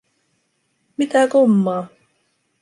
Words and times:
Mitä 0.97 1.21
kummaa? 1.31 1.83